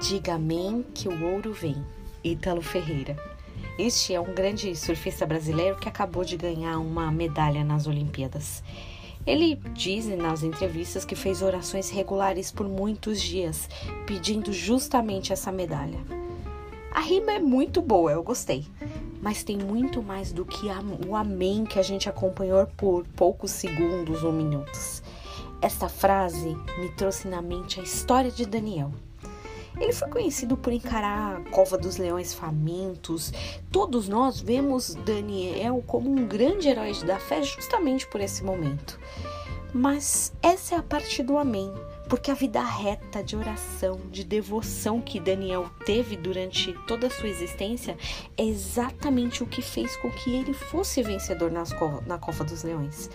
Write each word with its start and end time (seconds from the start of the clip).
Diga 0.00 0.36
amém 0.36 0.82
que 0.94 1.08
o 1.08 1.24
ouro 1.34 1.52
vem. 1.52 1.76
Ítalo 2.24 2.62
Ferreira. 2.62 3.18
Este 3.78 4.14
é 4.14 4.20
um 4.20 4.32
grande 4.32 4.74
surfista 4.74 5.26
brasileiro 5.26 5.76
que 5.76 5.90
acabou 5.90 6.24
de 6.24 6.38
ganhar 6.38 6.78
uma 6.78 7.12
medalha 7.12 7.62
nas 7.62 7.86
Olimpíadas. 7.86 8.64
Ele 9.26 9.56
diz 9.74 10.06
nas 10.06 10.42
entrevistas 10.42 11.04
que 11.04 11.14
fez 11.14 11.42
orações 11.42 11.90
regulares 11.90 12.50
por 12.50 12.66
muitos 12.66 13.20
dias, 13.20 13.68
pedindo 14.06 14.54
justamente 14.54 15.34
essa 15.34 15.52
medalha. 15.52 15.98
A 16.92 17.00
rima 17.00 17.32
é 17.32 17.38
muito 17.38 17.82
boa, 17.82 18.10
eu 18.10 18.22
gostei, 18.22 18.64
mas 19.20 19.44
tem 19.44 19.58
muito 19.58 20.02
mais 20.02 20.32
do 20.32 20.46
que 20.46 20.66
o 21.06 21.14
amém 21.14 21.66
que 21.66 21.78
a 21.78 21.82
gente 21.82 22.08
acompanhou 22.08 22.66
por 22.68 23.06
poucos 23.08 23.50
segundos 23.50 24.24
ou 24.24 24.32
minutos. 24.32 25.02
Esta 25.60 25.90
frase 25.90 26.56
me 26.78 26.88
trouxe 26.96 27.28
na 27.28 27.42
mente 27.42 27.78
a 27.78 27.82
história 27.82 28.30
de 28.30 28.46
Daniel. 28.46 28.90
Ele 29.80 29.92
foi 29.94 30.08
conhecido 30.08 30.58
por 30.58 30.72
encarar 30.72 31.36
a 31.38 31.50
cova 31.50 31.78
dos 31.78 31.96
leões 31.96 32.34
famintos. 32.34 33.32
Todos 33.72 34.08
nós 34.08 34.38
vemos 34.38 34.94
Daniel 34.94 35.82
como 35.86 36.10
um 36.10 36.26
grande 36.26 36.68
herói 36.68 36.92
da 37.04 37.18
fé 37.18 37.42
justamente 37.42 38.06
por 38.06 38.20
esse 38.20 38.44
momento. 38.44 39.00
Mas 39.72 40.32
essa 40.42 40.74
é 40.74 40.78
a 40.78 40.82
parte 40.82 41.22
do 41.22 41.38
amém, 41.38 41.72
porque 42.08 42.28
a 42.28 42.34
vida 42.34 42.60
reta 42.60 43.22
de 43.22 43.36
oração, 43.36 44.00
de 44.10 44.24
devoção 44.24 45.00
que 45.00 45.20
Daniel 45.20 45.70
teve 45.86 46.16
durante 46.16 46.72
toda 46.88 47.06
a 47.06 47.10
sua 47.10 47.28
existência 47.28 47.96
é 48.36 48.42
exatamente 48.42 49.44
o 49.44 49.46
que 49.46 49.62
fez 49.62 49.96
com 49.96 50.10
que 50.10 50.34
ele 50.34 50.52
fosse 50.52 51.04
vencedor 51.04 51.52
nas 51.52 51.72
co 51.72 52.02
na 52.04 52.18
cova 52.18 52.42
dos 52.42 52.64
leões. 52.64 53.08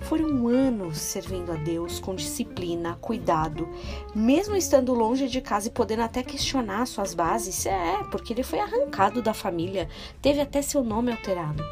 Foram 0.00 0.48
anos 0.48 0.96
servindo 0.96 1.52
a 1.52 1.56
Deus 1.56 2.00
com 2.00 2.14
disciplina, 2.14 2.96
cuidado, 3.02 3.68
mesmo 4.14 4.56
estando 4.56 4.94
longe 4.94 5.28
de 5.28 5.42
casa 5.42 5.68
e 5.68 5.72
podendo 5.72 6.02
até 6.02 6.22
questionar 6.22 6.86
suas 6.86 7.12
bases. 7.12 7.66
É, 7.66 8.02
porque 8.10 8.32
ele 8.32 8.42
foi 8.42 8.60
arrancado 8.60 9.20
da 9.20 9.34
família, 9.34 9.90
teve 10.22 10.40
até 10.40 10.62
seu 10.62 10.82
nome 10.82 11.10
alterado. 11.10 11.62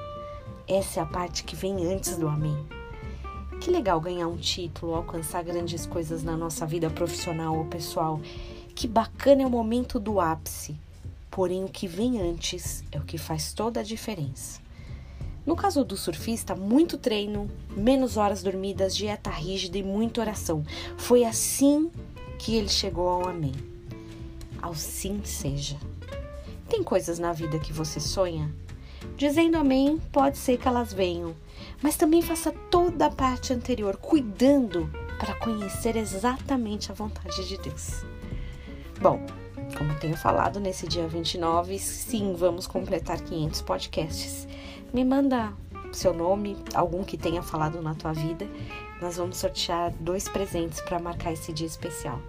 Essa 0.68 1.00
é 1.00 1.02
a 1.02 1.06
parte 1.06 1.42
que 1.42 1.56
vem 1.56 1.90
antes 1.90 2.18
do 2.18 2.28
amém. 2.28 2.75
Que 3.66 3.72
legal 3.72 4.00
ganhar 4.00 4.28
um 4.28 4.36
título, 4.36 4.94
alcançar 4.94 5.42
grandes 5.42 5.86
coisas 5.86 6.22
na 6.22 6.36
nossa 6.36 6.64
vida 6.64 6.88
profissional 6.88 7.58
ou 7.58 7.64
pessoal. 7.64 8.20
Que 8.76 8.86
bacana 8.86 9.42
é 9.42 9.46
o 9.46 9.50
momento 9.50 9.98
do 9.98 10.20
ápice. 10.20 10.76
Porém, 11.28 11.64
o 11.64 11.68
que 11.68 11.88
vem 11.88 12.22
antes 12.22 12.84
é 12.92 12.98
o 13.00 13.02
que 13.02 13.18
faz 13.18 13.52
toda 13.52 13.80
a 13.80 13.82
diferença. 13.82 14.60
No 15.44 15.56
caso 15.56 15.84
do 15.84 15.96
surfista, 15.96 16.54
muito 16.54 16.96
treino, 16.96 17.50
menos 17.76 18.16
horas 18.16 18.40
dormidas, 18.40 18.94
dieta 18.94 19.30
rígida 19.30 19.78
e 19.78 19.82
muita 19.82 20.20
oração. 20.20 20.64
Foi 20.96 21.24
assim 21.24 21.90
que 22.38 22.54
ele 22.54 22.68
chegou 22.68 23.08
ao 23.08 23.28
Amém. 23.28 23.54
Ao 24.62 24.76
sim 24.76 25.22
seja. 25.24 25.76
Tem 26.68 26.84
coisas 26.84 27.18
na 27.18 27.32
vida 27.32 27.58
que 27.58 27.72
você 27.72 27.98
sonha? 27.98 28.48
Dizendo 29.16 29.56
Amém, 29.56 29.98
pode 30.12 30.38
ser 30.38 30.58
que 30.58 30.68
elas 30.68 30.92
venham, 30.92 31.34
mas 31.82 31.96
também 31.96 32.22
faça 32.22 32.52
toda 32.70 33.06
a 33.06 33.10
parte 33.10 33.52
anterior, 33.52 33.96
cuidando 33.96 34.90
para 35.18 35.34
conhecer 35.34 35.96
exatamente 35.96 36.90
a 36.92 36.94
vontade 36.94 37.46
de 37.48 37.58
Deus. 37.58 38.04
Bom, 39.00 39.24
como 39.76 39.94
tenho 39.98 40.16
falado 40.16 40.60
nesse 40.60 40.86
dia 40.86 41.06
29, 41.06 41.78
sim, 41.78 42.34
vamos 42.34 42.66
completar 42.66 43.20
500 43.20 43.62
podcasts. 43.62 44.46
Me 44.92 45.04
manda 45.04 45.52
seu 45.92 46.12
nome, 46.12 46.56
algum 46.74 47.02
que 47.02 47.16
tenha 47.16 47.42
falado 47.42 47.82
na 47.82 47.94
tua 47.94 48.12
vida. 48.12 48.46
Nós 49.00 49.16
vamos 49.16 49.38
sortear 49.38 49.92
dois 50.00 50.28
presentes 50.28 50.80
para 50.80 50.98
marcar 50.98 51.32
esse 51.32 51.52
dia 51.52 51.66
especial. 51.66 52.20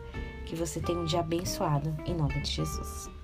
Que 0.45 0.55
você 0.55 0.79
tenha 0.79 0.99
um 0.99 1.05
dia 1.05 1.19
abençoado, 1.19 1.95
em 2.05 2.15
nome 2.15 2.41
de 2.41 2.51
Jesus. 2.51 3.16